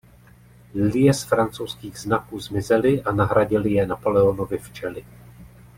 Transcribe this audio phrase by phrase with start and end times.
[0.73, 5.05] Lilie z francouzských znaků zmizely a nahradily je Napoleonovy včely.